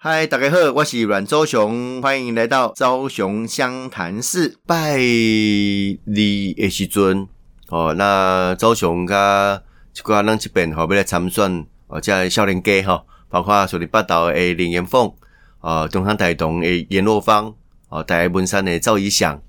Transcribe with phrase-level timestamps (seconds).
[0.00, 7.26] 嗨，大家好，我是阮周雄，欢迎来到周雄湘潭市拜礼的时阵
[7.66, 7.92] 哦。
[7.94, 9.60] 那周雄甲
[9.92, 15.12] 一寡人这边吼要来参选哦，即少年家吼，包括属于北岛的林延凤
[15.62, 17.52] 哦，中山大同的严若芳
[17.88, 19.42] 哦，台文山的赵以翔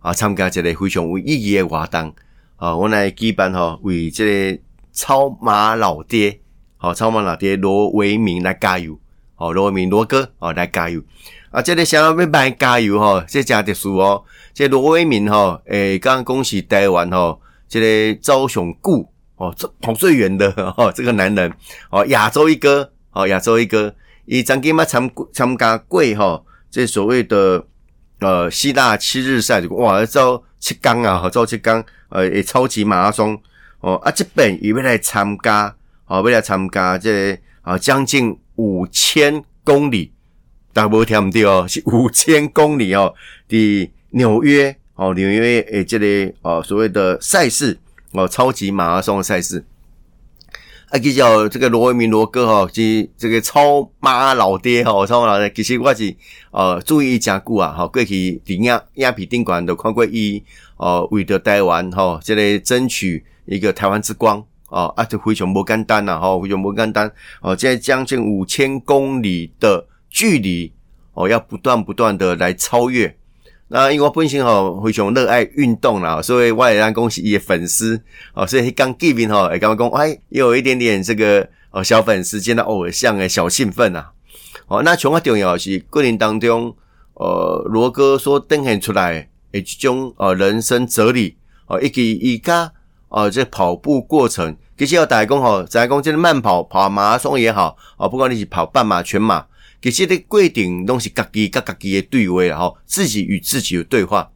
[0.00, 2.14] 啊，参加一个非常有意义的活动
[2.58, 2.76] 哦。
[2.76, 4.60] 我来举办吼，为这个
[4.92, 6.40] 超马老爹
[6.76, 8.98] 好，超马老爹罗维明来加油。
[9.36, 11.02] 哦，罗明罗哥哦，来加油
[11.50, 11.60] 啊！
[11.60, 14.22] 这个想要要卖加油吼，这真特殊哦。
[14.52, 21.52] 这罗伟明吼，诶，刚刚恭喜台湾吼，这个招雄固哦，跑最远的 哦，这个男人
[21.90, 23.92] 哦，亚洲一哥哦，亚洲一哥，
[24.26, 27.64] 以张金嘛参参加过哈，这所谓的
[28.20, 33.36] 呃希腊七日赛，哇，招七缸啊，招七缸，呃，超级马拉松
[33.80, 35.74] 哦，啊，这边也要来参加，
[36.06, 38.38] 哦，要来参加这啊，将近。
[38.56, 40.12] 五千公里，
[40.72, 43.14] 大家听唔对哦，是 五千公里哦。
[43.48, 47.78] 的纽约哦，纽约诶，这里哦，所谓的赛事
[48.12, 49.64] 哦，超级马拉松的赛事。
[50.90, 55.50] 啊，比较这个罗维明罗哥哈，即这个超马老爹哈，超马老爹。
[55.50, 56.14] 其实我是
[56.52, 60.42] 呃注意讲久啊，哈，过去伫亚亚皮宾馆都看过伊
[60.76, 64.44] 哦，为着台湾哈，这里争取一个台湾之光。
[64.74, 67.10] 哦，啊，这非常不简单呐，哈，非常不简单。
[67.40, 70.72] 哦，在将近五千公里的距离，
[71.12, 73.16] 哦，要不断不断的来超越。
[73.68, 78.02] 那因为我本身哈非常热爱运动啦，所以我也让恭喜伊的粉丝。
[78.34, 84.06] 哦，所以刚见面哈，也刚刚讲，哎，有一点点这个哦小粉丝见到偶像的小兴奋呐。
[84.66, 86.74] 哦，那从我重要的是过年当中，
[87.14, 92.72] 呃，罗哥所登现出来诶一种呃人生哲理，哦，以及伊家
[93.14, 94.56] 哦这跑步过程。
[94.76, 99.46] 其实要大家讲吼，大家讲这个慢跑、跑马拉松也好，哦，不管你是跑半马、全马，
[99.80, 104.28] 其实你规定拢是家己、甲家己的对话啦，吼，自己与自己的对话。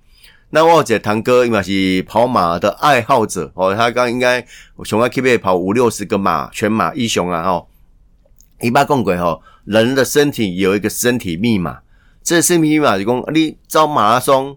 [0.51, 4.47] 那我这堂哥应该是跑马的爱好者哦，他刚应该
[4.85, 7.69] 熊爱 keep 跑五六十个马、全马一雄啊，吼。
[8.61, 11.81] 一般讲过吼，人的身体有一个身体密码，
[12.23, 14.57] 这身体密码就讲你招马拉松，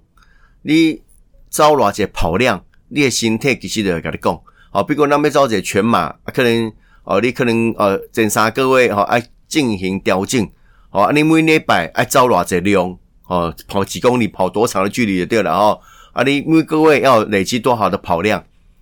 [0.61, 1.01] 你
[1.49, 2.63] 招偌些跑量，
[2.93, 4.39] 你的身体其实就会甲你讲。
[4.71, 6.71] 哦，比如咱要走一个全马，可能
[7.03, 10.49] 哦，你可能呃前三个月吼爱进行调整，
[10.91, 12.97] 哦，你每礼拜爱走偌济量，
[13.27, 15.79] 哦，跑几公里，跑多长的距离就对了哦，
[16.13, 18.41] 啊，你每个月要累积多少的跑量？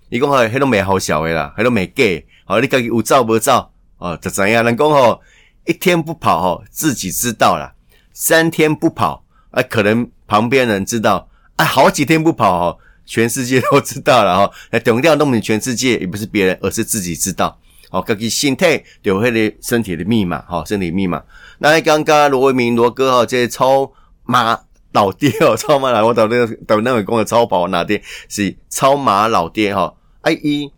[0.09, 2.03] 伊讲吼，迄拢未好小诶啦，迄拢未假，
[2.45, 3.71] 哦，你家己有走无走？
[3.97, 4.63] 哦，就怎样？
[4.63, 5.19] 人讲吼，
[5.65, 7.73] 一天不跑吼，自己知道啦；
[8.13, 12.79] 三天不跑，啊，可能旁边人知道；啊，好几天不跑吼。
[13.09, 17.59] 全世界都知道了哈， 那重要弄明全世界也不是别人，而是自己知道。
[17.89, 21.23] 好，自己心态有那个身体的密码，哈，身体密码。
[21.57, 23.91] 那刚刚罗维明罗哥哈，这超
[24.25, 24.59] 马
[24.91, 29.91] 老爹哦，超马老我到那个到那位讲的超跑哪爹是超马老爹哈。
[30.21, 30.71] 哎，伊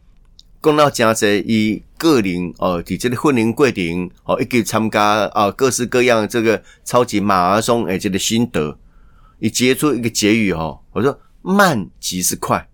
[0.61, 5.01] 讲到加这伊个人哦，伫这个婚龄过程哦，一个参加
[5.33, 8.77] 啊各式各样这个超级马拉松诶，这个心得，
[9.39, 11.19] 伊结出一个结语哈，我说。
[11.43, 12.69] 慢即是快，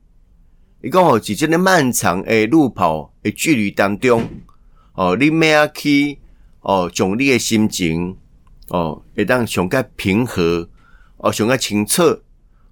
[0.81, 4.27] 伊讲哦，在这漫长诶路跑诶距离当中，
[4.93, 6.19] 哦，你咩啊去
[6.59, 8.17] 哦，将你诶心情
[8.67, 10.67] 哦，会当上个平和
[11.17, 12.21] 哦，上个清澈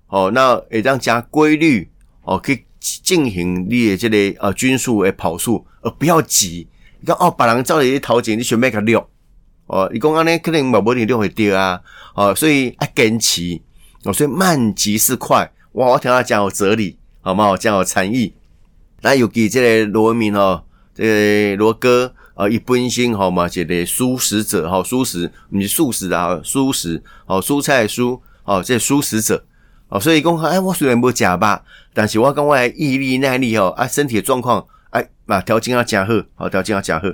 [0.08, 1.90] 哦，那会当加规律
[2.24, 6.68] 哦，去进行你诶这个呃均速诶跑速，而不要急。
[7.00, 9.10] 你讲哦，别人走你头前，你想要个溜
[9.68, 11.82] 哦，你讲安尼可能冇冇你溜会掉啊，
[12.16, 13.62] 哦，所以要坚持
[14.04, 15.50] 哦，所以慢即是快。
[15.76, 15.88] 哇！
[15.88, 17.56] 我听他讲有哲理，好吗？
[17.58, 18.34] 讲有禅意。
[19.02, 20.64] 那尤其这个罗文明哦，
[20.94, 21.04] 这
[21.52, 29.44] 个罗哥啊，一本身好嘛，这个素食者哈，素食你是素食啊，素食哦，蔬菜蔬哦，这素食者
[29.90, 31.64] 哦，所以讲哎，我虽然不假吧，
[31.94, 37.06] 但是我讲我毅力耐力哦，啊，身体状况哎，嘛条件要加好，好条件要加好。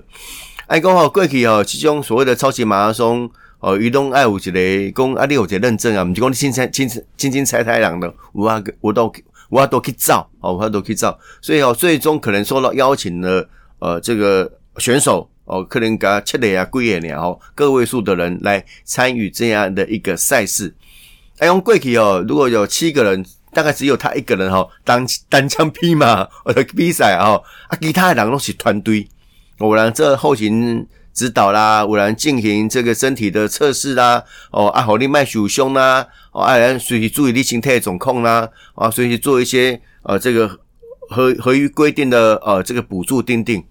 [0.67, 3.31] 哎，讲好过去哦，其中所谓的超级马拉松。
[3.61, 9.13] 哦，移动爱有一个讲啊，你有一个认证啊，毋是讲你青青青青青菜太郎的，我我都
[9.49, 13.47] 我都去照，哦，我都去照，所以哦，最终可能受到邀请的
[13.77, 20.73] 呃这个选手哦，可能甲七个啊、几个呢，哦，个位数的人来参与这样的一个赛事。
[21.37, 23.23] 哎，用贵体哦，如果有七个人，
[23.53, 29.07] 大概只有他一个人哦，单单枪匹马 呃比赛哦，啊，其他的人都是团队，
[29.59, 30.87] 我让这后勤。
[31.13, 40.47] 指导啦，有人进行这个身体的测试啦，哦，啊，好你卖手胸啦，哦，啊，人随时注意力心态总控啦，啊，随时做一些呃这个
[41.09, 43.63] 合合于规定的呃这个补助定定。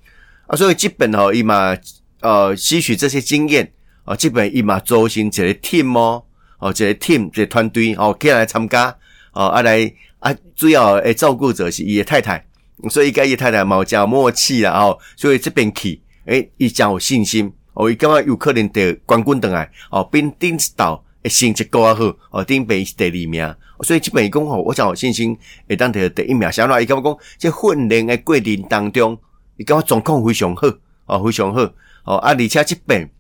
[0.46, 1.76] 啊，所以基本哦，伊嘛
[2.20, 3.72] 呃吸取这些经验
[4.04, 6.24] 哦，基本伊嘛组成一个 team 哦，
[6.58, 8.96] 哦，一个 team 一个团队哦，起来参加
[9.32, 12.44] 哦，啊来啊，主要诶照顾者是伊的太太，
[12.90, 25.36] 所以伊甲伊太太冇讲默契啦哦，所以这边去诶，伊讲有信心哦，伊感觉有可能得冠军等来哦，并顶到诶成绩够啊好哦，顶边是第二名，所以基本讲吼，我讲有信心
[25.68, 26.50] 会当得第一名。
[26.52, 29.18] 相来伊感觉讲，这训练诶过程当中，
[29.56, 30.66] 伊感觉状况非常好
[31.06, 31.62] 哦，非常好
[32.04, 33.10] 哦，啊，而且即边。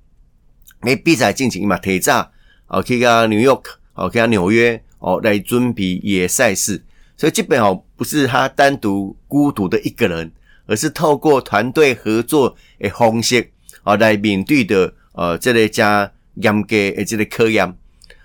[0.82, 2.30] 诶，比赛进行嘛，提早
[2.66, 3.48] 哦，去个纽约，
[3.94, 6.82] 哦，去个纽约哦，来准备野赛事。
[7.18, 10.32] 所以基本哦，不是他单独孤独的一个人，
[10.70, 13.50] 而是透过团队合作的方式
[13.82, 17.76] 哦，来面对的呃，这个加严格的这个考验。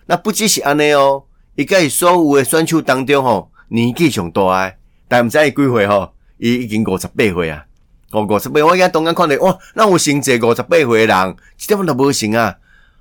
[0.05, 1.23] 那不只是安尼哦，
[1.55, 4.77] 伊个所有的选手当中吼，年纪上大诶，
[5.07, 7.65] 但毋知伊几岁吼，伊已经五十八岁啊。
[8.11, 12.55] 哦，五十八，我而家当眼看到，哇，那有成这五十八岁人，一点都无行啊！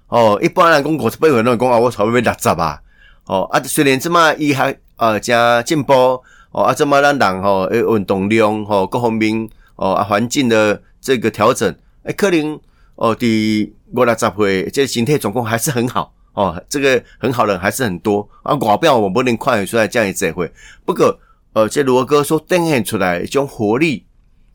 [0.08, 2.81] 哦，一般人讲五十八岁，拢讲啊，我差不多六十啊。
[3.26, 6.23] 哦，啊，虽然即马伊还呃加进步，
[6.55, 11.69] 哦，啊，即马咱人吼，诶，运动量吼，各方面哦，啊，环境的这个调整，
[12.05, 12.59] 诶，可能
[12.95, 18.55] 哦，伫五六十岁，这身体状况还是很好哦，这个很好的还是很多啊。
[18.55, 20.49] 外表我不能看得出来这样一只会，
[20.85, 21.19] 不过
[21.55, 24.05] 呃，这罗哥所展现出来一种活力。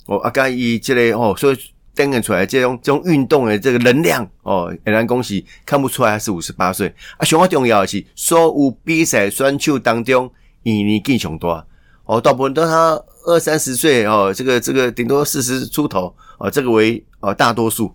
[0.06, 1.58] 哦，啊，甲伊即个哦，所以
[1.94, 6.88] 展现出来这种这种运动的这个能量哦，让人恭喜看不出来还是五十八岁
[7.18, 7.26] 啊。
[7.26, 10.32] 上重要的是，所有比赛选手当中，
[10.64, 11.66] 伊年纪上大
[12.10, 17.94] 哦，大部分都他二三十岁哦，这个这个顶多四十出头哦，这个为哦大多数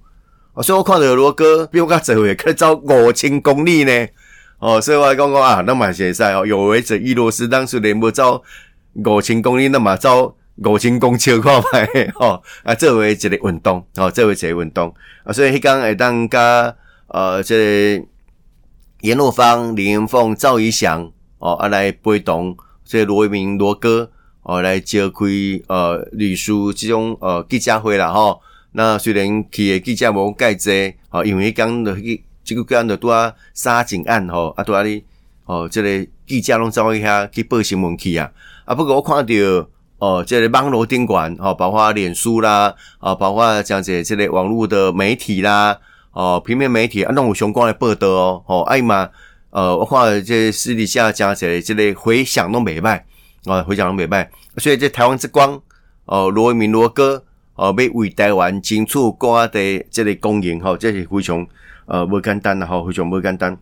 [0.52, 0.62] 哦。
[0.62, 4.06] 所以我看到罗哥比我较早会可以走五千公里呢
[4.61, 8.40] 哦，所以我讲讲啊，那么现在哦，有为者伊罗斯当时连无走
[9.05, 10.37] 五千公里，那么走。
[10.64, 11.84] 五千公尺看卖
[12.14, 14.94] 哦啊，这为一个运动哦，这为一个运动
[15.25, 16.72] 啊，所以迄讲会当加
[17.08, 18.00] 呃，这
[19.00, 24.11] 阎罗芳、林元凤、赵怡翔哦，啊来陪同这罗一鸣罗哥
[24.43, 25.27] 哦来召开
[25.69, 28.41] 呃律师这种呃记者会啦吼。
[28.73, 35.03] 那虽然去的记者无介济哦，因为迄讲的迄这个讲的拄啊杀警案吼啊拄啊哩
[35.47, 38.31] 哦，这个记者拢走去遐去报新闻去啊
[38.65, 39.35] 啊，不过我看到。
[39.99, 45.79] 哦，这个网络监管哦，包括脸书啦，啊，包括这样子这类网络的媒体啦，
[46.13, 49.09] 哦，平面媒体啊，那有相关的报道哦，哦，哎嘛，
[49.55, 53.06] 呃，我看这私底下讲起来，这类回响都美败
[53.45, 55.62] 啊，回响都美败，所以这台湾之光
[56.06, 57.25] 哦，罗明罗哥
[57.55, 61.47] 哦，要为台湾争取国的这类公营哈，这是非常
[61.87, 63.56] 呃不简单的哈，非常不简单。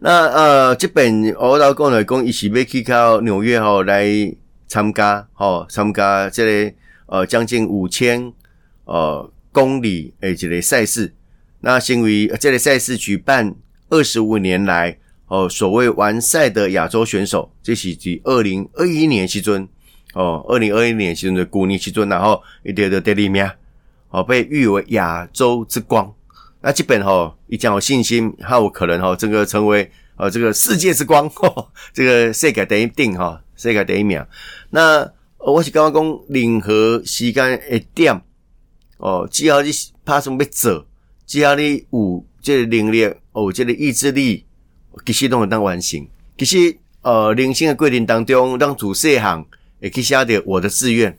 [0.00, 4.36] 那呃，这本我老公来讲，一起要去到纽约哈来。
[4.68, 6.74] 参加吼，参加这个
[7.04, 8.32] 呃将近五千
[8.86, 11.12] 呃公里诶这个赛事，
[11.60, 13.54] 那因为这个赛事举办
[13.92, 19.68] 二十五年来哦，所谓完赛的亚洲选手，这是指二零二一年时阵
[20.14, 23.46] 哦，二零二一年时阵的古尼时阵，然后一得的第二名
[24.08, 26.10] 哦，被誉为亚洲之光。
[26.62, 31.30] 那基本吼，一讲有信心，还有可能吼，这个成为呃这个世界之光，
[31.92, 33.42] 这个世界第一定哈。
[33.54, 34.24] 世界第一名。
[34.70, 35.06] 那
[35.36, 38.18] 我是刚刚讲，任何时间一点
[38.96, 39.70] 哦，只要你
[40.04, 40.86] 拍什么要做，
[41.26, 42.98] 只要你有这个能力，
[43.34, 44.44] 有这个意志力，
[45.06, 46.06] 其实都会当完成。
[46.36, 49.46] 其实呃，人生的过程当中，让主事行
[49.80, 51.16] 也可以写点我的志愿。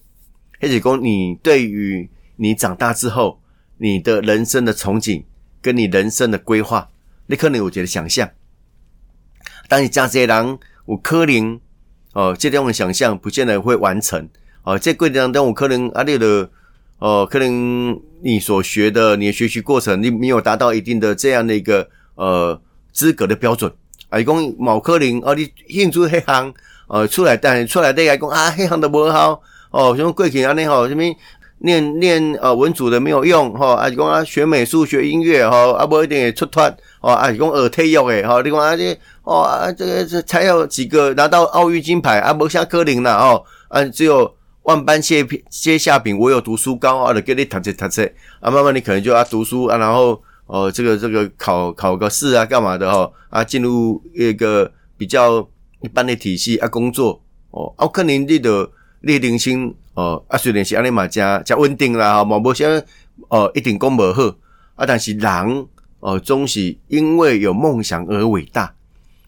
[0.61, 3.41] 或者讲，你对于你长大之后，
[3.77, 5.23] 你的人生的憧憬，
[5.61, 6.89] 跟你人生的规划，
[7.25, 8.29] 你可能有觉得想象。
[9.67, 11.59] 当你这些人有可能。
[12.15, 14.29] 哦，这种想象不见得会完成。
[14.61, 16.47] 哦，在过程当中，我可能阿列的，
[16.99, 22.59] 哦，可能你所学的，你的学习过程，你没有达到一定的这样的一个呃
[22.91, 23.71] 资格的标准。
[24.09, 26.53] 啊，讲某科林，哦，你兴趣黑行，
[26.87, 29.41] 呃，出来但出来对来讲啊，黑行的不好。
[29.71, 31.01] 哦，什么贵体啊，你好，什么
[31.57, 36.63] 念念呃文组的没有用，哈，啊，讲啊学美术学音乐，哈，啊，不一定出脱。
[37.01, 44.31] 哦，啊，讲耳退役诶，哈，你讲啊这，哦啊，这个这才有几个拿到奥运金牌啊，无像科林啦，哦，啊，只有
[44.63, 55.45] 万般皆皆下品，我有读书高啊，就给你读册读册，啊，慢慢你可能就要读书啊，然后哦，这个这个考考个试啊，干嘛的哈，啊，进入一个比较
[55.81, 58.69] 一般的体系啊，工作哦，啊，可能你的
[59.01, 62.81] 你人生哦，啊，虽然是安尼嘛，加加稳定啦，哈，冇无像
[63.27, 64.23] 哦，一定讲无好
[64.75, 65.67] 啊，但是人。
[66.05, 68.75] 哦，总是因为有梦想而伟大，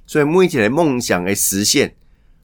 [0.05, 1.95] 所以每一个梦想的实现，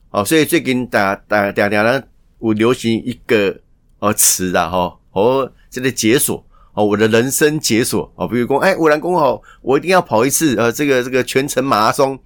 [0.08, 2.02] 哦，所以最近大大大家呢，
[2.42, 3.56] 我流行一个
[4.00, 6.44] 呃词的哈，哦这个解锁，
[6.74, 12.18] 哦，我的人生解锁哦，比如讲，哎，我人讲哦，我一定要跑一次呃，这个这个全程马拉松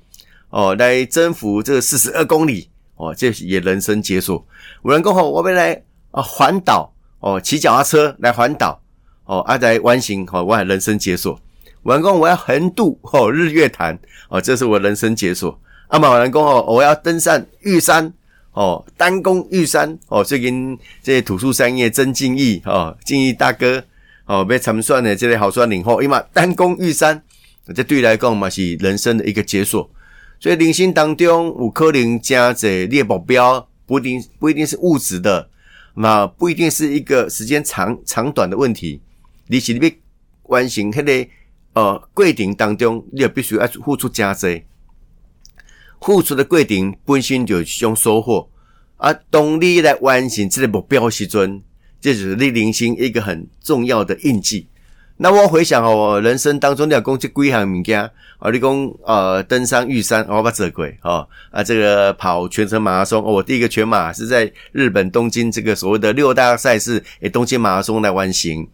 [0.48, 4.42] 哦，来征服这个四十二公里哦，这也人生解锁。
[4.80, 5.82] 我人讲哦，我要来
[6.12, 8.80] 啊环岛哦，骑脚踏车来环岛
[9.26, 11.38] 哦，啊来弯行哦，我人生解锁。
[11.82, 13.96] 我人讲我要横渡哦日月潭
[14.30, 15.60] 哦，这是我人生解锁。
[15.88, 18.12] 阿马人讲哦，我要登上玉山
[18.56, 23.84] 哦，单攻玉山哦，最近这些土树山叶曾敬义哦，敬义大哥。
[24.24, 27.22] 哦，被参算的这类好算领后，因为单攻玉山，
[27.72, 29.88] 这对来讲嘛是人生的一个解锁。
[30.40, 35.48] 所以人生当中有可能加这列目标，不一定不一定是物质的，
[35.94, 39.00] 那不一定是一个时间长长短的问题。
[39.46, 39.92] 你是你要
[40.44, 41.30] 完成迄个
[41.74, 44.64] 呃过程当中，你也必须要付出加济，
[46.00, 48.48] 付出的过程本身就一种收获。
[48.96, 51.62] 啊，当你来完成这个目标时阵。
[51.98, 54.68] 这就是你人生一个很重要的印记。
[55.16, 58.00] 那我回想哦，人生当中你要讲这几项物件
[58.38, 68.68] 啊，你讲呃登山玉山，我把这过哦啊，这个跑全程马拉松，我第一个全马是在日本东京这个所谓的六大赛事诶东京马拉松来完成。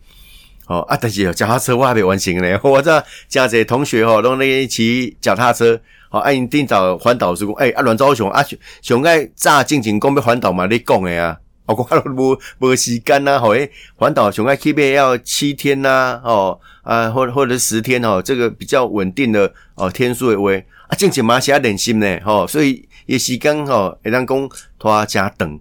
[0.72, 2.58] 哦啊，但是脚踏车我还没完成呢。
[2.64, 5.78] 我这加这同学哦，拢咧骑脚踏车，
[6.10, 8.42] 哦，啊因定早环岛时讲，诶啊阮昭雄啊
[8.80, 11.38] 上爱早进前讲要环岛嘛，你讲诶啊。
[11.64, 20.50] 我讲无无时间呐，吼诶，环岛熊爱起码要七天呐，哦啊，或或者十天哦，这个比较稳定的哦天数的话，
[20.88, 24.48] 啊，正经马是要忍心呢，吼，所以也时间吼会当讲
[24.78, 25.58] 拖加等，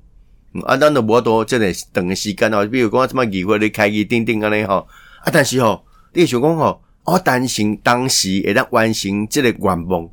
[0.65, 4.85] 啊，咱都无多这个等的时间哦，比如讲什么议会咧开机定定安尼吼，
[5.23, 10.09] 啊，但是吼，你想讲吼，我担心当时会当完成这个愿望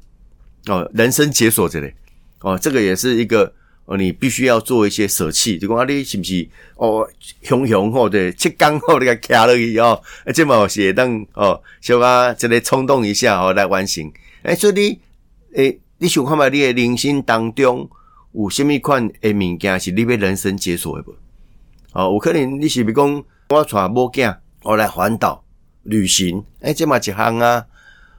[0.66, 1.90] 哦，人生解锁这个
[2.40, 3.52] 哦，这个也是一个。
[3.90, 6.46] 哦，你必须要做一些舍弃，就讲啊，你是不是
[6.76, 7.08] 哦，
[7.40, 9.98] 雄雄或者七刚吼那个卡落去哦，
[10.34, 14.04] 这么写当哦，小啊，这个冲动一下哦来完成。
[14.42, 15.00] 诶，所以你
[15.54, 16.50] 诶，你想看嘛？
[16.50, 17.88] 你的人生当中
[18.32, 21.12] 有虾米款诶物件是你要人生解锁的不？
[21.94, 25.44] 哦，有可能你是比讲我带某囝我来环岛
[25.82, 27.64] 旅行，诶，这嘛一项啊。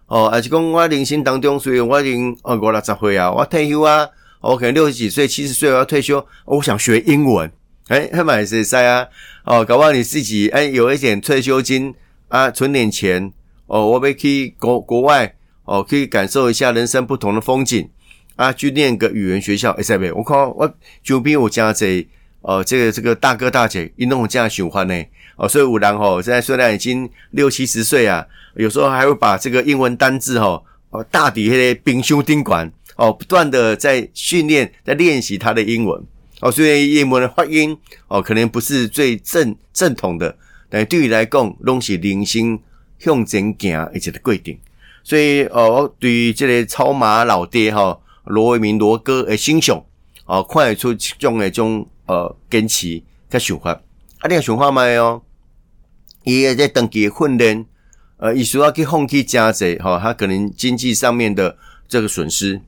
[0.08, 4.10] 哦，还是讲我人生当中，虽然我已经哦五六十岁啊，我退休啊。
[4.42, 7.52] 我可能六十几岁、七十岁我要退休，我想学英文，
[7.90, 9.06] 哎，还蛮实在啊。
[9.44, 11.94] 哦，搞不好你自己哎有一点退休金
[12.30, 13.34] 啊，存点钱
[13.68, 17.90] 哦，我们可以国国外哦，可以感受一下人生不同的风景
[18.38, 19.72] 啊，去念个语言学校。
[19.72, 22.08] 哎，不我看我周边我家这
[22.40, 25.04] 哦，这个这个大哥大姐一弄这样喜欢呢
[25.40, 28.24] 哦，所以五郎吼，现在虽然已经六七十岁啊，
[28.56, 32.72] 有时候还会把这个英文单字吼哦大抵迄个冰修丁管。
[32.98, 36.04] 哦，不断的在训练，在练习他的英文。
[36.42, 37.78] 哦，虽然英文的发音
[38.10, 40.36] 哦，可能不是最正正统的，
[40.70, 42.60] 但对于来讲，拢是零星
[42.98, 44.60] 向前行一直的规定。
[45.02, 49.82] 所以哦，对于这个超马老爹哈罗为明罗哥的欣赏，
[50.26, 53.72] 哦，看得出这种的种呃坚持跟想法。
[53.72, 55.24] 啊，你个想法没有？
[56.30, 57.66] 伊在登记训练，
[58.18, 61.58] 呃，伊需要去放弃加济吼，他可能经济上面的
[61.88, 62.62] 这个损失。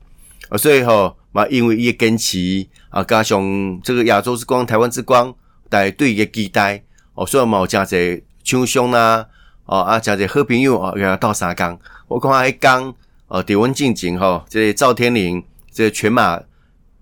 [0.48, 5.34] 啊，所以吼嘛，因为伊个坚持啊，加上这个亚洲之光、台湾之光，
[5.68, 6.82] 大家对伊个期待
[7.14, 9.26] 哦，所以嘛有诚济厂商啦，
[9.64, 11.78] 哦啊，诚济好朋友哦，给他到三江。
[12.08, 12.94] 我看迄江
[13.28, 15.42] 哦，伫阮进前吼，这赵天麟，
[15.72, 16.40] 这全马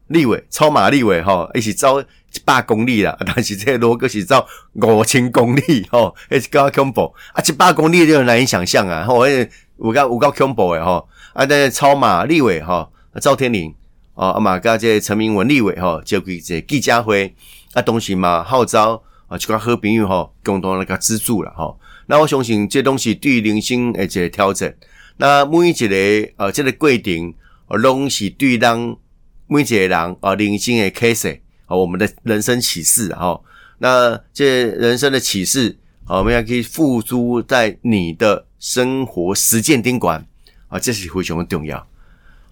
[0.09, 2.03] 立伟、超马立伟吼，一起走
[2.33, 7.43] 一百公里啦， 但是这罗哥是走五千公里吼，迄是较恐怖啊！
[7.47, 9.45] 一百公里就难以想象啊，吼，有
[9.79, 12.93] 够有够恐怖诶吼，啊，但超马立伟吼。
[13.21, 13.75] 赵天麟
[14.15, 17.35] 哦，阿嘛加这陈明文立伟吼，就给这纪家辉
[17.73, 21.81] 啊，东西嘛号召啊，就个好朋友吼，共同来个资助了吼。
[22.07, 24.73] 那我相信这东西对人生诶一个调整。
[25.17, 27.35] 那每一个呃，这个规定
[27.69, 28.97] 拢是对当
[29.49, 33.41] 每一个人啊人生的启示啊，我们的人生启示哈。
[33.79, 40.27] 那这人生的启示啊，我们要可以付诸在你的生活实践宾馆
[40.67, 41.87] 啊，这是非常重要。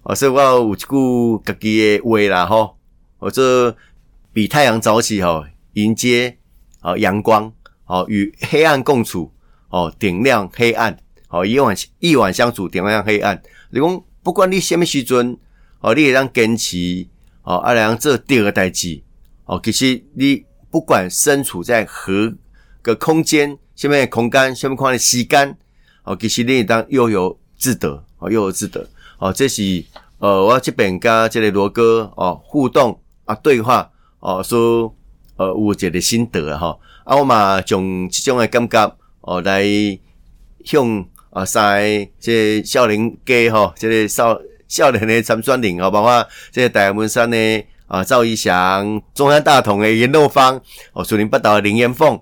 [0.04, 2.78] 啊，所以我有一句家己的话啦，吼，
[3.18, 3.76] 我这
[4.32, 6.38] 比太阳早起，吼，迎接
[6.80, 9.32] 啊阳光，好与黑暗共处，
[9.68, 10.96] 哦，点亮黑暗，
[11.26, 13.42] 好一晚一晚相处，点亮黑暗。
[13.70, 15.36] 你讲不管你什么时阵，
[15.80, 17.06] 哦，你也当坚持，
[17.42, 19.02] 哦，阿良这第二个代志，
[19.48, 22.34] 哦，其实你不管身处在何
[22.82, 25.56] 个空间，什么空间，下面看的时间，
[26.04, 28.86] 哦，其实你当悠游自得，哦，悠游自得。
[29.18, 29.82] 哦，这是
[30.18, 33.90] 呃，我这边跟这个罗哥哦互动啊对话
[34.20, 34.94] 哦，说
[35.36, 39.64] 呃有一个心得哈，啊我嘛从这种的感觉哦来
[40.62, 44.38] 向啊三个这少年家吼，这个少
[44.68, 50.60] 少年的参选人吼，包括这个大文山的啊赵一翔、中山大同的严若芳、
[50.92, 52.20] 哦树林北道的林彦凤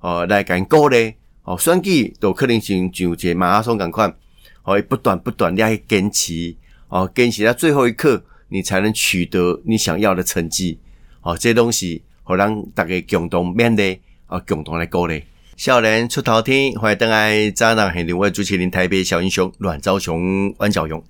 [0.00, 4.14] 哦来干鼓励哦选举都可能性像一个马拉松共款，
[4.62, 6.54] 哦不断不断的去坚持
[6.88, 10.78] 哦坚持到最后一刻，你才能取得你想要的成绩
[11.22, 15.24] 哦这东西，好让大家共同面对啊共同来鼓励。
[15.56, 21.02] 少年出头天，欢迎登来渣男系另外主持人台北小英雄阮昭雄、阮兆勇。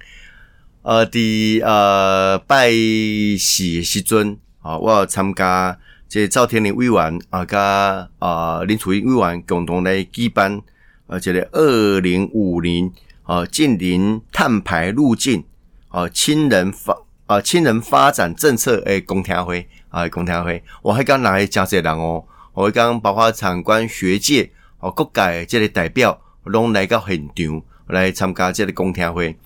[0.87, 5.77] 呃，伫呃拜喜时阵，啊，我参加
[6.09, 10.63] 这赵天林委员啊，甲啊林楚英委员共同来举办，
[11.09, 12.93] 呃，这个二零五零
[13.25, 15.43] 啊近邻碳排路径
[15.89, 22.25] 啊亲人发啊亲人发展政策诶公听会啊公听会，我还刚来真侪人哦。
[22.53, 29.37] 我刚包括参观学界哦，各界即个代表拢来到现场来参加即个公听会。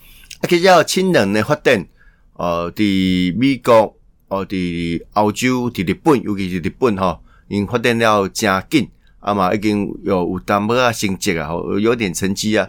[0.40, 1.87] 啊，其实氢能的发展，
[2.35, 3.97] 呃，伫美国
[4.28, 8.88] 哦，伫欧洲、伫日本，尤其是日本吼，因发展了真紧，
[9.20, 12.68] 啊嘛已经有有淡薄啊成绩啊，吼，有点成绩啊。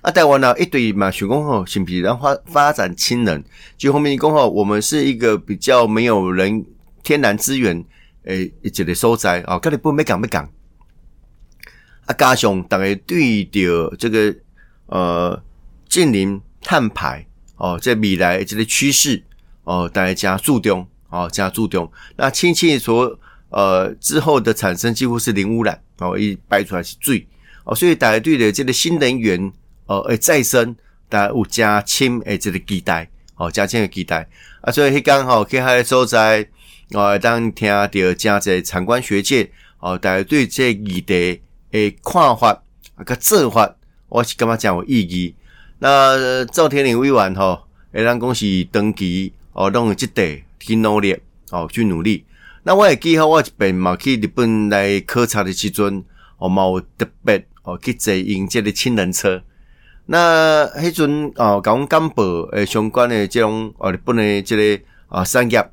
[0.00, 3.42] 啊，台湾呢一堆嘛想讲吼，是不是让发发展氢能？
[3.76, 6.64] 就后面讲吼，我们是一个比较没有人
[7.02, 7.84] 天然资源。
[8.24, 10.44] 诶，一个所在哦，跟你不没讲没讲，
[12.04, 14.34] 啊，加上大家对着这个
[14.86, 15.42] 呃，
[15.88, 19.24] 近邻碳排哦，在未来这个趋势
[19.64, 21.90] 哦，大家加注重哦，加注重。
[22.16, 27.26] 那氢气所呃之后的产生几乎是零污染哦，一排出来是水
[27.64, 29.50] 哦，所以大家对的这个新能源
[29.86, 30.76] 哦，诶再生，
[31.08, 34.28] 大家有加氢诶这个期待哦，加氢的期待
[34.60, 36.46] 啊，所以迄刚好去海所在。
[36.92, 42.62] 哦，当听到真侪参观学界哦，大家对这议题诶看法
[42.94, 43.74] 啊个做法，
[44.10, 45.34] 我是感觉讲有意义。
[45.80, 51.16] 那赵天林委员吼，诶，咱讲是长期哦，拢有即地去努力
[51.50, 52.24] 哦，去努力。
[52.64, 56.04] 那我会记好，我一边嘛去日本来考察的时阵，
[56.38, 59.42] 哦，有特别哦去坐用这个氢能车。
[60.06, 65.70] 那迄阵哦，讲干部诶相关的这种哦日本的这个啊产业。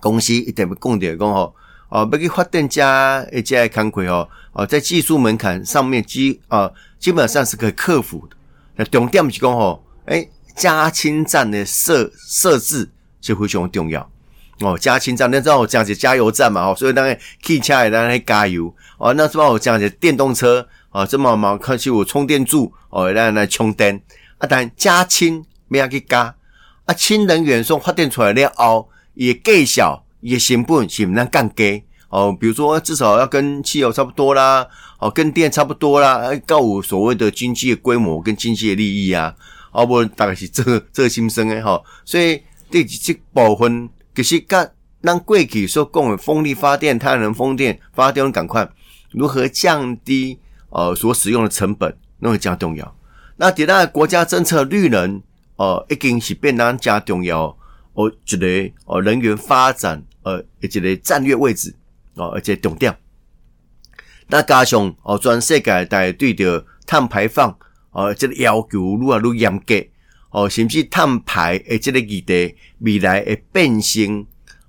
[0.00, 1.54] 公司一定要讲着讲吼，
[1.88, 8.35] 哦，要去发电加一些工课哦，哦，在技术门槛上面基啊，基本上是可以克服的。
[8.84, 14.08] 重点是讲吼，诶，加氢站的设设置是非常重要
[14.60, 14.76] 哦。
[14.78, 19.12] 加氢站，那知道我讲是加油站嘛，哦，所以当然汽车也当然加油哦。
[19.14, 24.02] 那知道我讲是电动车哦，这么嘛，看起我充电柱哦，让来充电
[24.38, 24.46] 啊。
[24.48, 26.34] 但加氢没要去加
[26.84, 28.88] 啊，氢能源从发电出来了后。
[29.18, 32.36] 也计小，也成本是唔能降低哦。
[32.38, 34.66] 比如说，至少要跟汽油差不多啦，
[34.98, 39.34] 哦，跟电差不多啦，告我所谓的经济规模跟经济的利益啊。
[39.72, 41.82] 哦，不大概是这这个心声诶哈。
[42.04, 44.70] 所以这这部分其实跟
[45.02, 48.66] 让过去说供的风力发电、太阳能风电发电赶快
[49.10, 50.38] 如何降低
[50.70, 52.96] 呃所使用的成本，那会加重要。
[53.36, 55.20] 那第二国家政策绿能
[55.56, 57.54] 哦，已经是变得加重要。
[57.92, 61.74] 哦，一个哦，人员发展呃，一个战略位置
[62.14, 62.94] 哦，而且重点。
[64.28, 67.56] 那加上哦，全世界大家对着碳排放
[67.90, 69.74] 哦，这个要求愈来愈严格
[70.30, 74.26] 哦，甚至碳排诶，这个议题未来会变成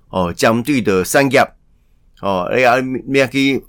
[0.08, 1.40] 哦，相对的产业
[2.20, 3.64] 哦，哎呀，咩去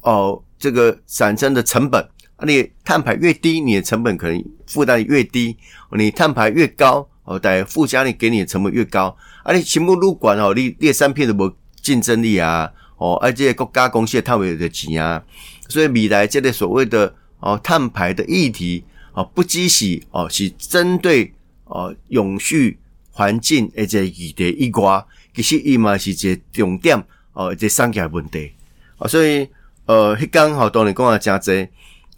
[0.00, 2.02] 哦，这个产生的成本，
[2.36, 5.56] 啊你碳排越低，你的成本可能负担越低，
[5.96, 7.08] 你碳排越高。
[7.24, 12.68] 哦，但附加你给你的成本越高，啊，你全部入管哦，你列三片都无竞争力啊，
[13.02, 15.20] 哦，而且国家公司也太为的钱啊，
[15.68, 21.32] 所以未来这类所谓的哦碳排的议题哦，不只是哦是针对
[21.64, 22.78] 哦永续
[23.10, 28.52] 环境而且议题以外，其实伊嘛是一个重点哦，一个商业问题
[28.98, 29.48] 啊，所以
[29.86, 31.68] 呃，迄刚好当然讲啊真济，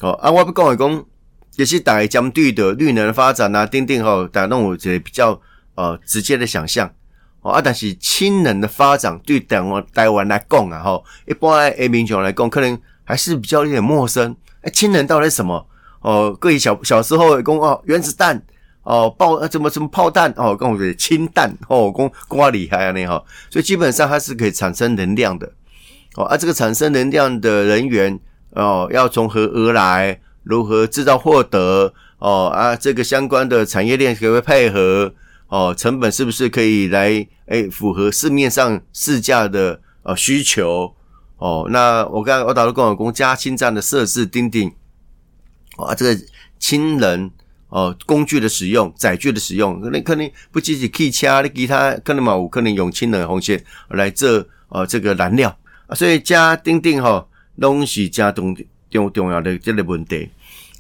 [0.01, 1.05] 哦，啊，我不讲来讲。
[1.57, 5.41] 也是大家针对的绿能发展啊，等等吼，大家弄我觉得比较
[5.77, 6.93] 呃直接的想象
[7.45, 14.35] 哦啊，但是氢能的发展对台湾台湾来讲啊，吼，一般诶民众来讲，可能还是比较有点陌生。
[14.63, 15.67] 哎，氢能到底是什么？
[16.01, 18.43] 哦，各位小小时候讲哦，原子弹
[18.83, 25.47] 哦，爆呃怎么什么炮弹哦，跟我说氢弹哦，讲讲厉害啊那哈，所以基本上它是可以产生能量的
[26.17, 28.19] 哦，而这个产生能量的人员
[28.53, 30.19] 哦，要从何而来？
[30.47, 32.77] 如何制造获得哦啊？
[32.77, 35.11] 这个相关的产业链可不可以配合
[35.55, 35.73] 哦？
[35.73, 40.93] 成本是不是可以来诶符合市面上市价的呃需求
[41.39, 41.69] 哦？
[41.71, 44.73] 那我刚才我打了跟我公加氢站的设置钉钉
[45.77, 46.25] 啊，这个
[46.59, 47.31] 氢人
[47.69, 58.57] 哦工具的使用、载具的使用，可能可能不只是汽车，你其他可能嘛有可能用氢能红线来做呃这个燃料啊，所以加钉钉吼，拢是加重
[58.91, 60.29] 重重要的这个问题。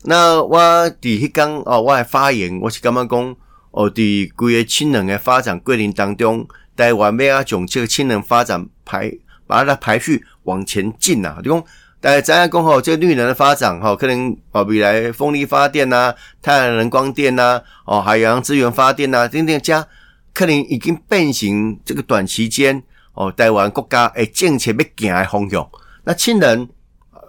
[0.03, 0.59] 那我
[1.01, 3.37] 伫迄讲哦，我发言我是感觉讲
[3.75, 9.13] 哦，伫规个氢能的发展过程当中，台湾要啊从这个氢能发展排
[9.49, 11.65] 把它排序往前进啊，就讲。
[12.01, 19.87] 大家知影讲吼，这个绿能的发展吼，可能哦未来风力发电呐、太阳能光电呐、哦海洋资源发电呐等等加，
[20.35, 22.83] 可能已经变形这个短期间
[23.15, 25.69] 哦，台湾国家诶政策要行的方向。
[26.05, 26.69] 那氢能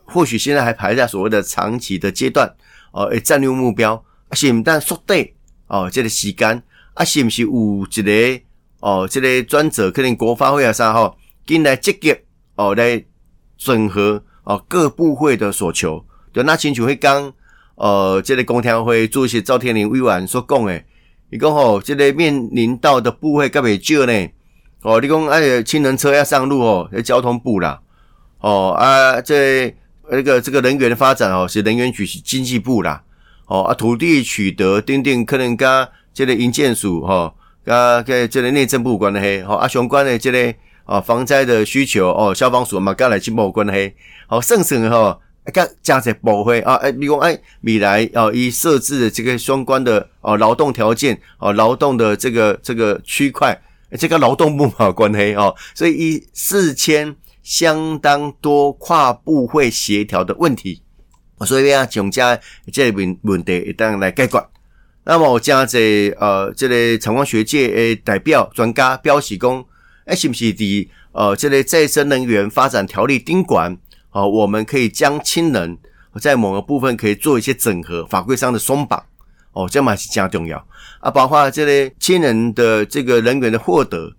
[0.03, 2.53] 或许现在还排在所谓的长期的阶段
[2.91, 4.03] 哦，诶战略目标
[4.33, 5.25] 是毋但缩短
[5.67, 8.41] 哦，这个时间啊，是毋是有一个
[8.79, 12.15] 哦，这个专责可能国发会啊啥吼，进来积极
[12.55, 13.03] 哦来
[13.57, 14.23] 整合。
[14.47, 17.33] 哦，各部会的所求，对，那清楚会刚，
[17.77, 20.85] 呃，这个工调会主席赵天林委员所讲诶，
[21.31, 24.29] 伊讲吼，这个面临到的部会较袂少呢，
[24.83, 27.81] 哦，你讲哎，氢能车要上路哦，交通部啦，
[28.37, 29.75] 哦啊，这
[30.11, 33.03] 那个这个人员的发展哦，是人员局是经济部啦，
[33.47, 37.33] 哦啊，土地取得定定可能加这个营建署哈，
[37.65, 40.53] 加个这个内政部管的嘿，好啊，相关的这个。
[40.87, 43.91] 哦，防灾的需求哦，消防署嘛，刚来进报关系，
[44.27, 45.19] 好，甚至哈，
[45.51, 53.59] 加加在保会啊，哎，你讲哎，未来哦，以设置的这个相关的哦劳动条件哦，劳动的这个这个区块，
[53.97, 60.83] 这个劳动部嘛关黑哦，所以以四千相当多跨部会协调的问题，
[61.43, 62.39] 所以啊，从家
[62.71, 64.47] 这问问题一旦来解决，
[65.03, 65.79] 那么我加在
[66.19, 69.65] 呃，这类长光学界诶代表专家表示讲。
[70.05, 70.87] 哎，是不是的？
[71.13, 73.75] 呃，这类再生能源发展条例丁管，
[74.11, 75.75] 哦，我们可以将氢能
[76.21, 79.03] 在某个部分可以做一些整合，法规上的松绑，
[79.53, 80.63] 哦，这嘛是加重要
[80.99, 81.09] 啊。
[81.09, 84.13] 包括这类氢能的这个能源的获得，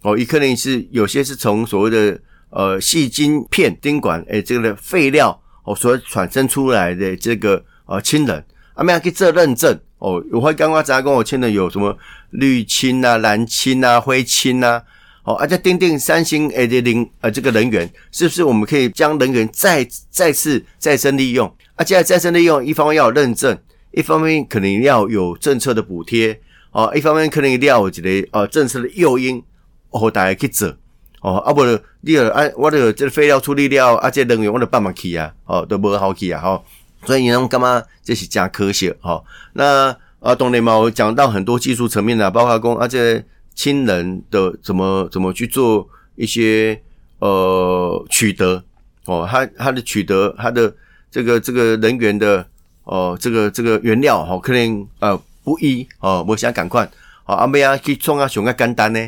[0.00, 11.94] 哦，也可能是有些是从所谓的呃细晶片丁管，哎，这个废料哦所产生出来的这个呃氢能，啊，没有去做认证，哦，我会刚刚才跟我氢能有什么
[12.30, 14.82] 绿氢啊、蓝氢啊、灰氢啊。
[15.24, 21.52] 哦，而且钉钉三星 A 的零呃，这个能源是不是我们可以将能源再再次再生利用？
[21.74, 23.58] 啊，既然再生利用，一方面要有认证，
[23.90, 29.42] 一方面可能要有政策的补贴，哦，一方面可能要有这个呃政策的诱因，
[29.90, 30.72] 哦，大家去做，
[31.20, 31.64] 哦，啊不，
[32.00, 36.62] 你啊，我的这个废料处理了，啊，这能源我都办不起啊，哦，都无好去啊，哈，
[37.04, 37.82] 所以你讲干嘛？
[38.02, 39.22] 这是加科学，哈，
[39.54, 43.22] 那啊，当然嘛，我讲到很多技术层面的，包括讲啊这。
[43.56, 46.78] 氢能的怎么怎么去做一些
[47.20, 48.62] 呃取得
[49.06, 50.70] 哦，它它的取得它的
[51.10, 52.46] 这个这个能源的
[52.84, 56.84] 哦这个这个原料哦，可能呃不一哦，我想赶快
[57.24, 59.00] 哦，阿妹啊去创啊熊个简单呢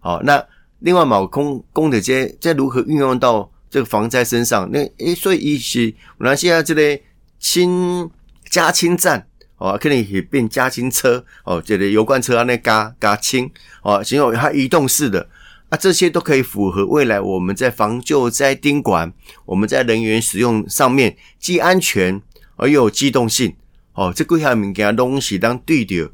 [0.00, 0.40] 哦，那
[0.80, 4.70] 另外嘛，工工的这这如何运用到这个防灾身上？
[4.72, 7.02] 那诶，所以一些我们现在这类
[7.38, 8.10] 氢
[8.48, 9.26] 加氢站。
[9.60, 13.50] 哦，可能也变加氢车哦，这类油罐车啊，那加加氢
[13.82, 15.28] 哦，然后它移动式的
[15.68, 19.12] 啊，这些都可以符合未来我们在防救灾宾管，
[19.46, 22.22] 我们在人员使用上面既安全
[22.54, 23.52] 而又机动性
[23.94, 26.08] 哦，这几项物件东西当对的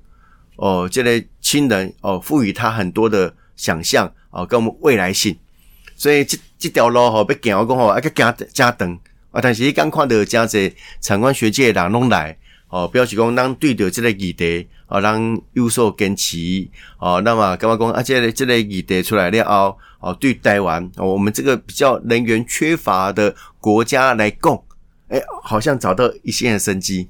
[0.56, 5.36] 哦，这类亲人哦，赋予它很多的想象哦，跟我们未来性，
[5.96, 8.98] 所以这这条路吼，要行我讲吼，啊，个加加长
[9.30, 12.36] 啊，但是你刚看到加这参观学界的人拢来。
[12.68, 18.02] 哦，表示讲，咱对着这个议题，哦，咱有所坚持，哦，那么干嘛讲啊？
[18.02, 24.60] 这个这个议题出来了哦，哦，对台湾，我们这个比较人员缺乏的国家来供，
[25.06, 27.08] 哎，好像找到一线的生机。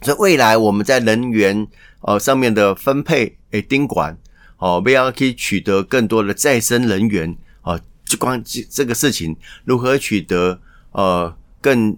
[0.00, 1.68] 所以未来我们在人员
[2.00, 4.18] 哦上面的分配，哎，盯管，
[4.62, 10.60] 哦，要可以取得更多的再生能源，哦，就光这这个事情如何取得，
[10.92, 11.96] 呃，更。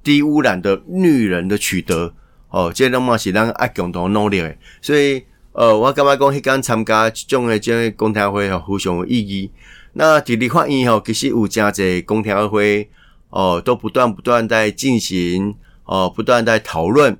[0.00, 2.14] 低污染的绿人的取得，
[2.48, 4.56] 哦，这拢嘛是咱爱共同努力的。
[4.80, 9.50] 所以，呃，我感觉讲迄间参加这种的这个公听会吼，非常有意义。
[9.94, 12.88] 那伫立法院吼，其实有真侪公听会，
[13.28, 17.18] 哦，都不断不断在进行，哦，不断在讨论，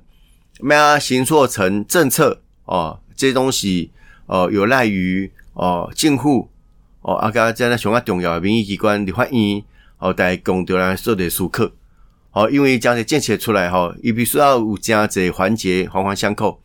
[0.59, 3.91] 咩啊，行错成政策，哦，这些东西，
[4.29, 6.47] 哦，有赖于，哦，进户，
[7.01, 9.63] 哦，啊个在那上个重要的民意机关立法院，
[9.97, 11.73] 哦，在公调来做的时刻。
[12.31, 16.61] 哦，因为这样子建起出来哈，伊必须要有这样子环节环环相扣，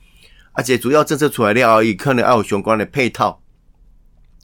[0.53, 3.41] 而且主要政策出来了，也可能要有相关的配套。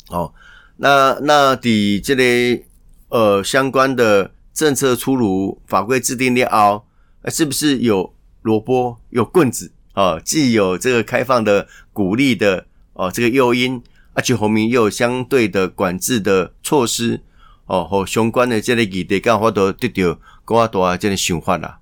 [0.09, 0.33] 哦，
[0.79, 2.65] 那那底这类
[3.11, 6.87] 呃相关的政策出炉、法规制定了后，
[7.29, 10.19] 是不是有萝卜有棍子啊？
[10.19, 12.67] 既有这个开放的鼓励的
[13.01, 13.83] 哦，这个诱因，
[14.13, 17.23] 而且后面又有相对的管制的措施
[17.65, 21.79] 哦，和相关的这个议题，刚好都得到更多这个想法啦。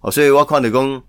[0.00, 1.02] 哦，所以我看到讲。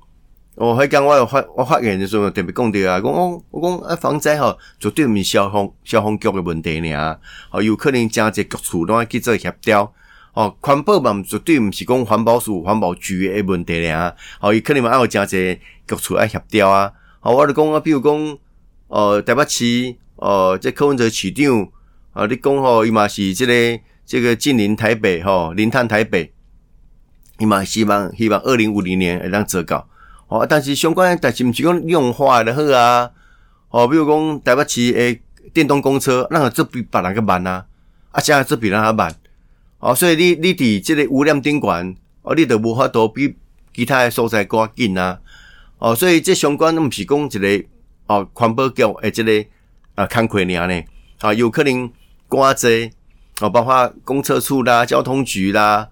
[0.55, 9.91] 我还讲我有发我发言的时候特别讲到啊，讲我我讲啊防灾吼绝对毋是消防消防局的问题尔，哦有可能真济局处拢要去做协调，
[10.33, 18.37] 哦环保嘛绝对毋是讲环保署环保局的问题尔，哦伊可能嘛还有真济局处爱协调啊，哦我就讲啊，比如讲
[18.87, 21.69] 哦台北市哦这柯文哲市长
[22.13, 23.53] 啊，你讲吼伊嘛是即个
[24.05, 26.31] 这个近邻台北吼零碳台北，
[27.39, 29.87] 伊嘛希望希望二零五零年会当做到。
[30.27, 33.11] 哦，但是相关代志毋是讲用化的好啊，
[33.69, 35.21] 哦，比如讲台北市诶
[35.53, 37.65] 电动公车，那个这比别人个慢啊，
[38.11, 39.13] 啊，现在这比人较慢，
[39.79, 43.35] 哦，所以你你伫即个污染顶管，哦，你都无法度比
[43.75, 45.19] 其他诶所在较紧啊，
[45.77, 47.65] 哦，所以这相关毋是讲一个
[48.07, 49.45] 哦环保局诶即个
[49.95, 50.83] 啊工课尔呢，
[51.19, 51.91] 啊，有可能
[52.29, 52.91] 寡济，
[53.41, 55.87] 哦，包括公车处啦、交通局啦，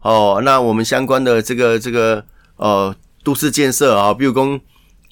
[0.00, 2.24] 哦，那我们相关的这个这个
[2.56, 2.94] 呃。
[3.24, 4.60] 都市建设啊，比如讲，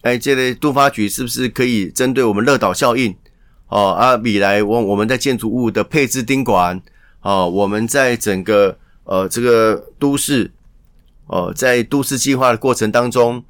[0.03, 3.17] 哎，这类都发局是不是可以针对我们热岛效应？
[3.69, 6.79] 哦啊，未来我我们在建筑物的配置丁管，
[7.23, 10.53] 哦，我们在整个呃这个都市，
[11.27, 13.43] 哦，在都市计划的过程当中，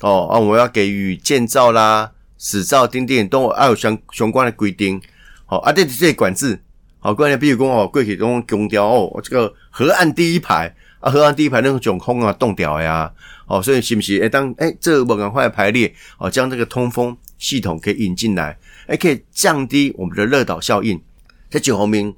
[0.00, 5.00] 哦啊，我要给予建造啦、使造丁丁都要有相相关的规定，
[5.44, 6.60] 好啊，这这管制，
[6.98, 13.12] 好，关键比如讲哦，过去种空调哦，这个河岸第一排啊，河岸第一排那种总空啊冻掉呀。
[13.48, 14.20] 哦，所以是不是？
[14.20, 21.00] 哎，当哎，这个赶快排列哦，将这个通风系统可以引进来，哎，可以降低我们的热岛效应。
[21.48, 22.12] 在九号面，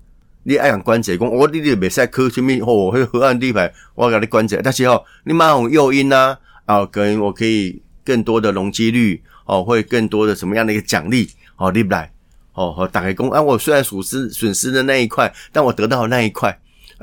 [0.44, 4.58] 你爱养关节，讲我你你袂使科什么哦，去河岸第一排，我给你关节。
[4.64, 12.12] 但是哦，你买种诱因呐，啊，跟我可以更多的容积率哦，会更多的什么样的一个奖励哦，立不来
[12.52, 16.56] 哦，和打开工啊，我虽然损失损失的那一块，但我得到的那一块，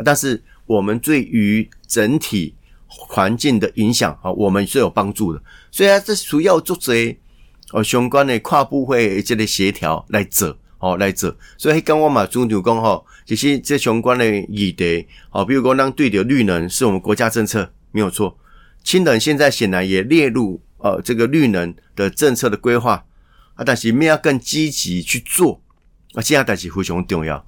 [0.05, 2.55] 但是我们对于整体。
[2.97, 5.41] 环境的影响啊，我们是有帮助的。
[5.69, 7.17] 所以啊，这主要做些
[7.73, 11.35] 哦相关的跨部会这类协调来做哦来做。
[11.57, 18.37] 所以刚我嘛中长讲哈，其实这相关的议题哦，比如说当对的绿能是我们国家政策没有错，
[18.81, 23.03] 氢能现在显然也列入呃这个绿能的政策的规划
[23.55, 25.59] 啊，但是我们要更积极去做
[26.13, 27.43] 啊，这样代是非常重要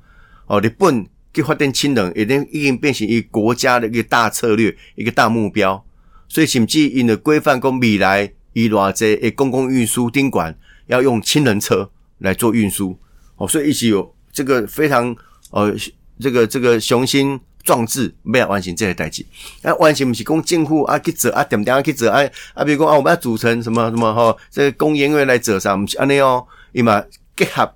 [0.47, 1.06] 哦，日本。
[1.34, 5.86] 去发电氢能，已经已经变成一个国家的一个大策略，一个大目标。
[6.28, 12.97] 所以甚至因的规范讲未来以偌济诶公共运输宾管要用氢能车来做运输。
[13.36, 15.15] 哦，所以一直有这个非常
[15.52, 15.71] 呃
[16.19, 19.26] 这个这个雄心壮志，要完成这些代志。
[19.62, 22.22] 啊，完成不是讲政府啊去做啊点点啊去做啊
[22.54, 25.76] 啊，比如讲啊我们要组成什么什么哈，这个工研院来做啥？
[25.76, 27.04] 不是安尼哦，伊嘛
[27.36, 27.74] 结合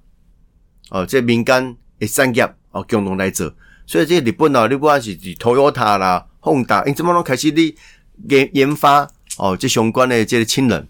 [0.90, 2.50] 哦，这民间诶产业。
[2.74, 3.54] 哦，共同来做，
[3.86, 7.76] 所以这日本啊，你不管是是 Toyota 啦、Honda，因怎么拢开始你
[8.30, 9.06] 研研发
[9.38, 10.88] 哦，这相关的这个氢能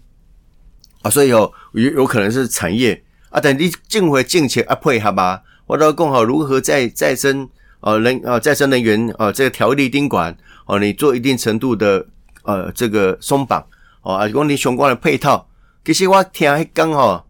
[1.02, 7.50] 啊，所以哦有有可能是产业啊，但你政府政策啊配合吧，我都讲好如何再再生
[7.82, 10.34] 呃能呃再生能源呃这个条例监管
[10.66, 12.06] 哦，你做一定程度的
[12.42, 13.64] 呃这个松绑
[14.00, 15.46] 哦，啊，讲你相关的配套，
[15.84, 17.24] 其实我听迄讲吼。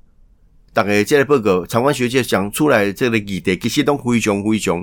[0.74, 4.82] 大概这个报告，长官学界讲出来这个议题，其实都非常非常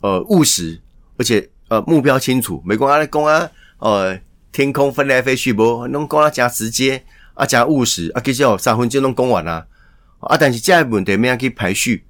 [0.00, 0.80] 呃务实，
[1.18, 2.62] 而且呃目标清楚。
[2.64, 4.18] 美国啊，讲啊，呃，
[4.50, 9.66] 天空飞来飞去，无拢讲啊，加直接啊，加务实啊，其实哦，三分钟拢讲完啦。
[10.20, 12.06] 啊，但是这个问题咩样去排序？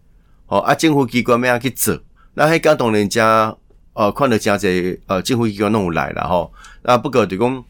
[0.46, 1.98] 哦，啊，政府机关咩样去做？
[2.34, 3.56] 那迄刚同人家
[3.92, 6.52] 呃，看到真济呃，政府机关弄来了吼。
[6.82, 7.64] 那，不过就讲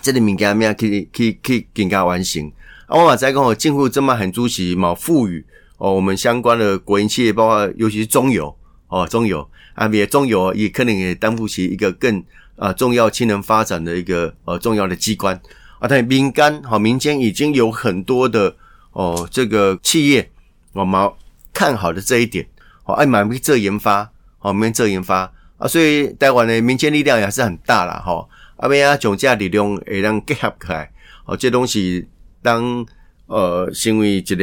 [0.00, 2.50] 这个物件咩样去去去更加完成？
[2.86, 5.44] 啊，我马在讲哦，政府这么很主席嘛，赋予
[5.76, 8.56] 哦，我们相关的国营企业，包括尤其是中油
[8.88, 12.24] 哦，中油啊，也中油也可能也担负起一个更
[12.56, 15.38] 啊重要氢能发展的一个呃重要的机关
[15.80, 15.86] 啊。
[15.86, 18.56] 但民间好，民间已经有很多的
[18.92, 20.30] 哦，这个企业
[20.72, 21.12] 我们
[21.52, 22.46] 看好的这一点
[22.84, 28.26] 哦，爱买去做研发哦，买做研发啊，所以台湾的民间力量也是很大了哈。
[28.56, 30.90] 啊，边啊，总价力量会让结合起来
[31.26, 32.08] 哦，这东西。
[32.44, 32.84] 当
[33.26, 34.36] 呃，成为一个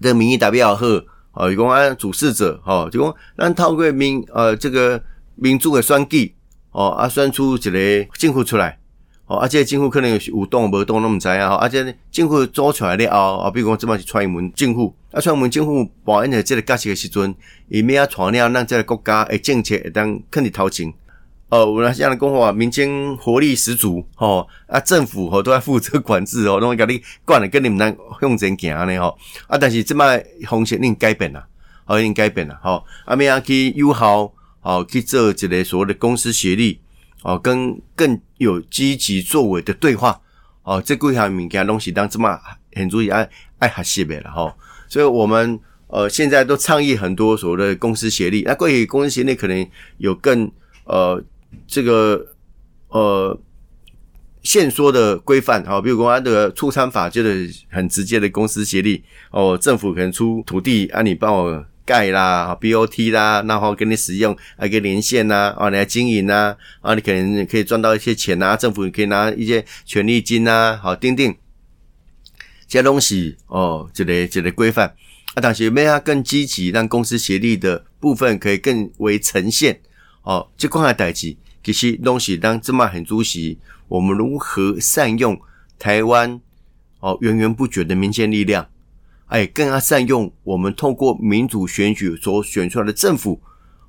[0.00, 0.86] 的民意代表好，
[1.32, 5.02] 哦，如果按主事者，哦，就讲咱透过民呃这个
[5.34, 6.32] 民主的选举，
[6.70, 8.78] 哦，啊选出一个政府出来，
[9.26, 17.34] 哦，而且政府可能有有动无动，都唔知啊，而且政府做出来了后，啊，比如讲这么是蔡英文政府，啊，像我们政府保安的这个角色的时阵，
[17.68, 20.92] 伊咩啊传了，让这个国家的政策会当肯定头前，
[21.50, 31.46] 哦，我们这样的公话，民间活力十足哦，啊，政府哦都在负责管制哦， 拢甲你管了，跟你们那向前行呢吼，啊，但是这卖风险令改变啦，
[31.84, 36.80] 哦，已改变了，吼，啊，咩啊去友好，哦，去做一个所谓的公司协力，
[37.22, 40.18] 哦，跟更有积极作为的对话，
[40.62, 42.38] 哦，这几项物件东西当这么
[42.74, 44.54] 很注意爱爱学习的了吼，
[44.92, 45.58] 所以我们。
[45.94, 50.50] 呃，现在都倡议很多所谓的公司协力，那关于公司协力可能有更
[50.86, 51.22] 呃
[51.66, 52.28] 这个
[52.88, 53.38] 呃
[54.42, 59.04] 限缩的规范，好，比如说它的出餐法就是很直接的公司协力。
[59.32, 71.36] 哦，政府可能出土地啊，你帮我盖啦，BOT 啦，然后给你使用，还可以连线呐，啊，你来经营呐，啊，你可能可以赚到一些钱呐，政府可以拿一些权利金呐，好，钉钉
[72.72, 74.88] 这些东西哦，这个这个规范。
[75.34, 79.78] 啊，但是咩啊更积极，让公司协力的部分可以更为呈现
[80.22, 80.48] 哦。
[80.56, 83.58] 这块的代志，其实东西当这么很主席，
[83.88, 85.38] 我们如何善用
[85.78, 86.40] 台湾
[87.00, 88.66] 哦源源不绝的民间力量，
[89.26, 93.38] 哎，更要善用我们透过民主选举所选出来的政府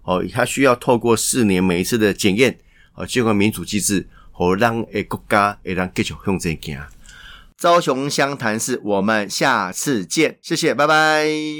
[0.04, 2.60] 哦，它需要透过四年每一次的检验
[2.96, 6.78] 哦，这个民主机制，好让诶国家会让继续向前行。
[7.58, 11.54] 朝雄湘潭市，我们下次见，谢谢，拜拜。